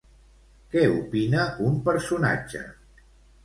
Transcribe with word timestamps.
Què 0.71 0.85
opina 0.93 1.45
un 1.67 1.79
personatge? 1.91 2.67